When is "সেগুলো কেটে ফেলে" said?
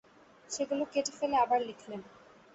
0.49-1.35